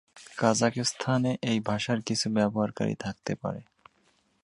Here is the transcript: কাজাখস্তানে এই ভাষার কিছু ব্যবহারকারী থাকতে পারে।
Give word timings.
কাজাখস্তানে 0.37 1.31
এই 1.43 1.59
ভাষার 1.59 1.99
কিছু 2.01 2.27
ব্যবহারকারী 2.29 2.95
থাকতে 2.95 3.33
পারে। 3.35 3.61